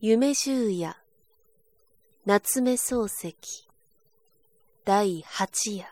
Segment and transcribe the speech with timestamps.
[0.00, 0.96] 夢十夜。
[2.24, 3.34] 夏目漱石。
[4.84, 5.86] 第八夜。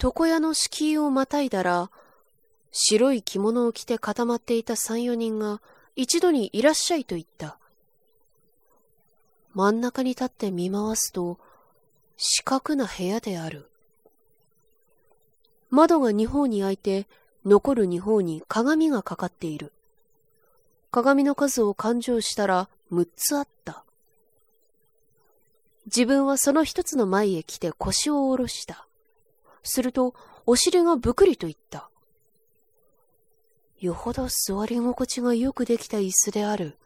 [0.00, 1.90] 床屋の敷居をまたいだら
[2.70, 5.60] 白い着物を着て固まっていた三四人が
[5.96, 7.58] 一度にいらっしゃいと言った。
[9.52, 11.40] 真ん中に立って見回すと
[12.16, 13.68] 四角な部屋である。
[15.70, 17.08] 窓が二方に開いて
[17.44, 19.72] 残る二方に鏡がかかっている。
[20.92, 23.84] 鏡の数を勘定したら6つあった。
[25.86, 28.86] 自分はその一つの前へ来て腰を下ろした。
[29.62, 30.14] すると、
[30.44, 31.88] お尻がぶくりと言った。
[33.80, 36.76] よほど座り心地がよくできた椅子である。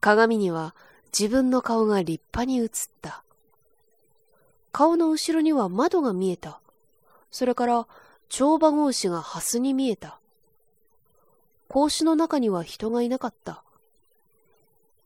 [0.00, 0.74] 鏡には
[1.16, 2.68] 自分の顔が立派に映っ
[3.00, 3.22] た。
[4.72, 6.60] 顔の後ろには窓が見えた。
[7.30, 7.86] それから、
[8.28, 10.18] 帳場格子がハスに見えた。
[11.72, 13.64] 格子の中には人がいなかった。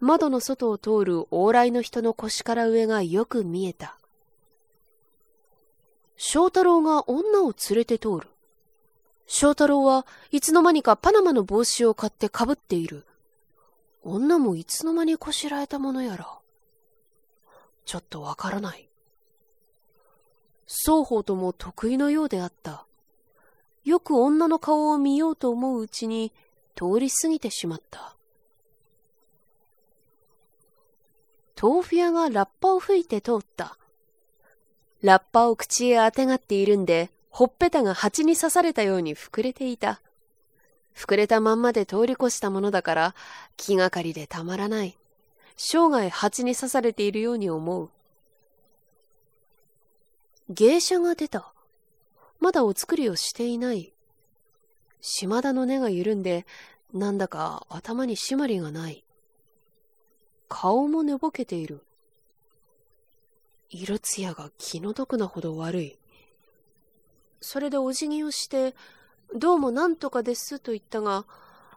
[0.01, 3.97] 窓の外を通る往来の人の腰から上がよく見えた。
[6.17, 8.29] 翔太郎が女を連れて通る。
[9.29, 13.07] 翔太郎はいつの間にかパナマの帽子を買ってかぶっている。
[14.03, 16.37] 女もいつの間にこしらえたものやら。
[17.85, 18.89] ちょっとわからない。
[20.67, 22.87] 双方とも得意のようであった。
[23.85, 26.33] よく女の顔を見ようと思ううちに、
[26.77, 28.15] 通り過ぎてしまった。
[31.61, 33.79] 豆腐屋がラッパを吹いて通った。
[35.01, 40.03] ラッパを口へあてがっているんで、ほっぺたが蜂に刺されたように膨れていた。
[40.95, 43.15] 膨れたまんまで通り越したものだから、
[43.57, 44.99] 気がかりでたまらない。
[45.57, 47.91] 生涯蜂に刺されているように思う。
[50.51, 51.53] 芸者が出た。
[52.39, 53.96] まだお作りをしていない。
[55.01, 56.47] 島田の根が緩んで、
[56.93, 59.05] なんだか頭に締まりがない。
[60.49, 61.85] 顔も寝ぼけている。
[63.69, 65.99] 色艶が気の毒なほど悪い。
[67.41, 68.75] それでお辞儀をして、
[69.35, 71.27] どうもなんとかですと言ったが、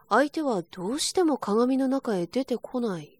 [0.08, 3.18] 相手はどうしても鏡の中へ出てこない。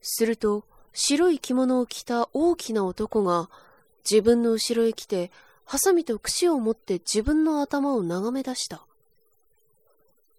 [0.00, 3.50] すると、白い着物を着た大きな男が
[4.08, 5.30] 自分の後ろへ来て
[5.68, 8.86] ハサミと櫛を持って自分の頭を眺め出した。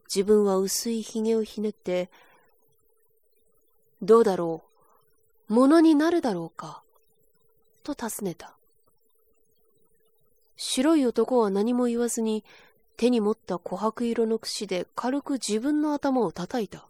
[0.07, 2.09] 自分は薄い髭をひねって、
[4.01, 4.63] どうだろ
[5.47, 6.81] うものになるだろうか
[7.83, 8.57] と尋ねた。
[10.55, 12.43] 白い男は何も言わずに、
[12.97, 16.87] 手に持った琥珀色の櫛で軽く自分の頭を叩いた。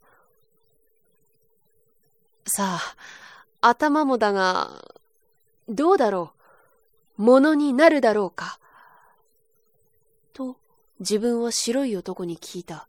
[2.45, 2.95] さあ、
[3.59, 4.81] 頭もだが、
[5.67, 6.38] どうだろう
[7.19, 8.59] ものになるだろうか？
[10.31, 10.55] と、
[11.01, 12.87] 自分は白い男に聞いた。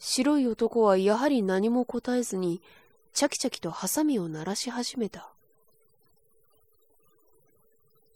[0.00, 2.60] 白い男はやはり何も答えずに、
[3.12, 5.30] チャキチャキとハサミを鳴らし始めた。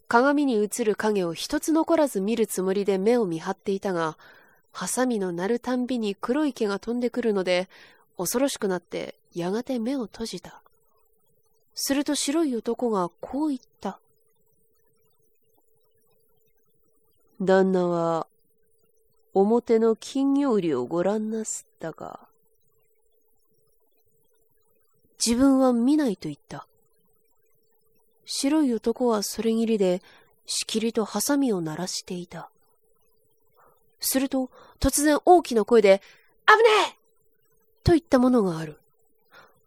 [0.09, 4.19] 鏡に映る影を一つ残らず見るつもりで目を見張っていたが、
[4.73, 7.69] ハサミの鳴るたんびに黒い毛が飛んでくるので、
[8.19, 10.65] 恐ろしくなってやがて目を閉じた。
[11.77, 14.01] すると白い男がこう言った。
[17.45, 18.27] 旦那は、
[19.35, 22.29] 表の金魚売りをご覧なすったか。
[25.25, 26.67] 自分は見ないと言った。
[28.25, 30.03] 白い男はそれぎりで、
[30.47, 32.51] しきりとハサミを鳴らしていた。
[34.01, 36.03] すると、突然大きな声で、
[36.47, 36.97] 危ねえ
[37.85, 38.81] と言ったものがある。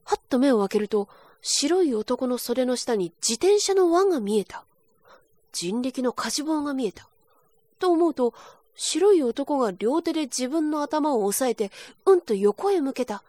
[0.03, 1.09] はっと目を開けると、
[1.42, 4.66] 白い男の袖の下に自転車の輪が見えた。
[5.52, 7.09] 人力の火事棒が見えた。
[7.80, 8.34] と思うと、
[8.75, 11.72] 白い男が両手で自分の頭を押さえて、
[12.06, 13.24] うんと横へ向けた。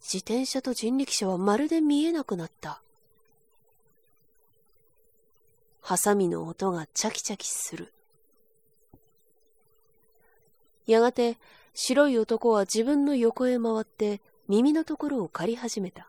[0.00, 2.82] 自転車と人力車はまるで見えなくなった。
[5.80, 7.92] ハサミの音がチャキチャキする。
[10.86, 11.38] やがて
[11.74, 16.08] 白い男は自分の横へ回って耳のところを借り始めた。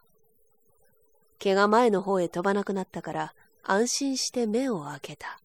[1.40, 3.34] 毛が前の方へ飛ばなくなったから
[3.64, 5.43] 安心して目を開けた。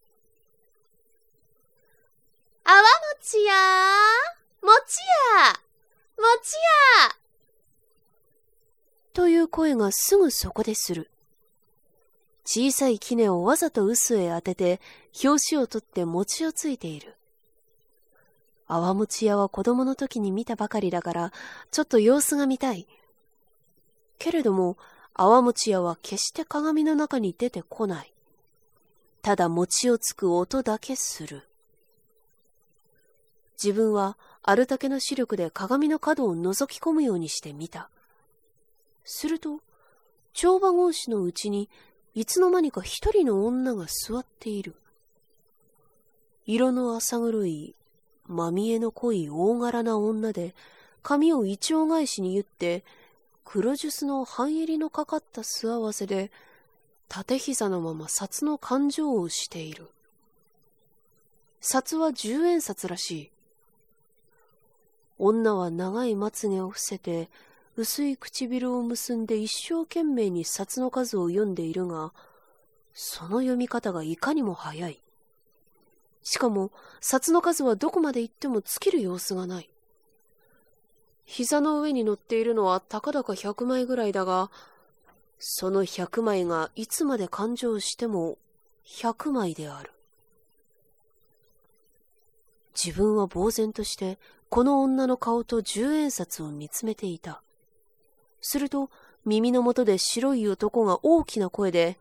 [2.70, 3.54] 泡餅や
[4.60, 5.00] 餅
[5.38, 5.54] や
[6.18, 6.54] 餅
[7.06, 7.16] や
[9.14, 11.10] という声がすぐそこでする。
[12.44, 14.82] 小さい杵をわざと臼へ当てて、
[15.24, 17.16] 表紙を取って餅をついている。
[18.66, 21.32] 泡餅屋は子供の時に見たばかりだから、
[21.70, 22.86] ちょっと様子が見たい。
[24.18, 24.76] けれども、
[25.14, 28.12] 泡餅屋は決して鏡の中に出てこない。
[29.22, 31.48] ただ餅をつく音だけする。
[33.62, 37.90] 自分はあるだけの視力で鏡の角を覗き込むようにして見た。
[39.04, 39.60] すると、
[40.32, 41.68] 帳場格子のうちに
[42.14, 44.74] いつの間にか一人の女が座っている。
[46.46, 47.74] 色の浅黒い、
[48.26, 50.54] まみえの濃い大柄な女で、
[51.02, 52.84] 髪を一丁返しに言って、
[53.44, 56.30] 黒ジュスの半襟のかかった素合わせで、
[57.08, 59.88] 縦膝のまま札の勘定をしている。
[61.60, 63.30] 札は十円札らしい。
[65.18, 67.28] 女は長いまつげを伏せて、
[67.76, 72.12] 薄い唇を結んで一生懸命に札の数を読んでいるが、
[72.92, 75.00] その読み方がいかにも早い。
[76.22, 79.70] しかも、札の数はどこまで行っても尽きる様子がない。
[81.24, 84.50] 膝の上に乗っているのはたかだか100枚ぐらいだが、
[85.38, 88.38] その100枚がいつまで勘定しても
[88.86, 89.92] 100枚である。
[92.80, 97.42] 自分は呆然としてこの女の顔と十円札を見つめていた。
[98.40, 98.88] すると
[99.24, 101.98] 耳の元で白い男が大きな声で、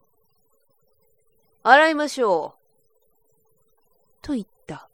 [1.63, 2.57] 洗いましょう。
[4.21, 4.87] と言った。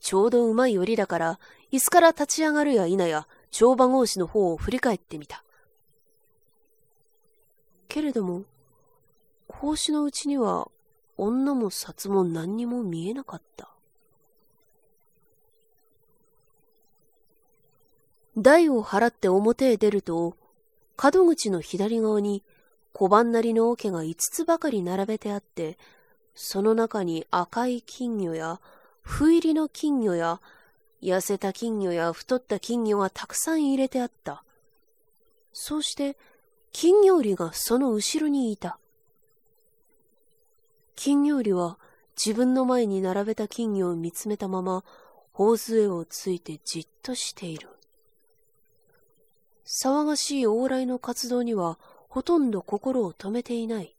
[0.00, 1.40] ちょうどうまいよりだから、
[1.72, 5.44] 椅子から立ち上がるや否や、帳場格子の方を振り返ってみた。
[7.88, 8.42] けれども、
[9.48, 10.70] 格子のうちには、
[11.16, 13.70] 女も札も何にも見えなかった。
[18.42, 20.36] 台を払って表へ出ると、
[20.96, 22.42] 角口の左側に
[22.92, 25.78] 小判なりの桶が五つばかり並べてあって、
[26.34, 28.60] その中に赤い金魚や、
[29.02, 30.40] ふ入りの金魚や、
[31.02, 34.44] 痩せた金魚や太った金魚がたくさん入れてあった。
[35.52, 36.16] そうして、
[36.72, 38.78] 金魚売りがその後ろにいた。
[40.94, 41.78] 金魚売りは
[42.14, 44.84] 自分の前に並べた金魚を見つめたまま、
[45.32, 47.79] 頬杖をついてじっとしている。
[49.70, 51.78] 騒がしい往来の活動には
[52.08, 53.94] ほとんど心を止めていない。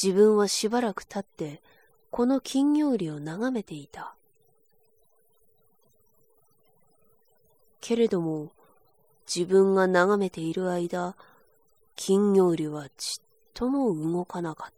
[0.00, 1.62] 自分はしばらく経って
[2.10, 4.16] この金魚売りを眺めていた。
[7.80, 8.50] けれども
[9.32, 11.14] 自分が眺めている間、
[11.94, 13.24] 金魚売りはちっ
[13.54, 14.77] とも動かなかった。